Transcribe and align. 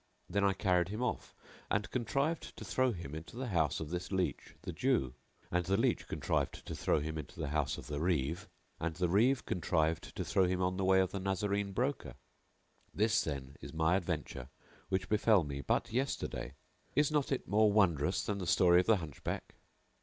Then 0.27 0.43
I 0.43 0.53
carried 0.53 0.89
him 0.89 1.03
off 1.03 1.35
and 1.69 1.91
contrived 1.91 2.57
to 2.57 2.65
throw 2.65 2.91
him 2.91 3.13
into 3.13 3.35
the 3.37 3.49
house 3.49 3.79
of 3.79 3.91
this 3.91 4.11
leach, 4.11 4.55
the 4.63 4.71
Jew; 4.71 5.13
and 5.51 5.63
the 5.63 5.77
leach 5.77 6.07
contrived 6.07 6.65
to 6.65 6.73
throw 6.75 6.99
him 6.99 7.19
into 7.19 7.39
the 7.39 7.49
house 7.49 7.77
of 7.77 7.85
the 7.85 7.99
Reeve; 7.99 8.49
and 8.79 8.95
the 8.95 9.07
Reeve 9.07 9.45
contrived 9.45 10.15
to 10.15 10.25
throw 10.25 10.45
him 10.45 10.59
on 10.59 10.77
the 10.77 10.83
way 10.85 11.01
of 11.01 11.11
the 11.11 11.19
Nazarene 11.19 11.71
broker. 11.71 12.15
This, 12.91 13.23
then, 13.23 13.57
is 13.61 13.73
my 13.75 13.95
adventure 13.95 14.49
which 14.89 15.07
befell 15.07 15.43
me 15.43 15.61
but 15.61 15.93
yesterday. 15.93 16.53
Is 16.95 17.11
not 17.11 17.31
it 17.31 17.47
more 17.47 17.71
wondrous 17.71 18.25
than 18.25 18.39
the 18.39 18.47
story 18.47 18.79
of 18.79 18.87
the 18.87 18.97
Hunchback? 18.97 19.53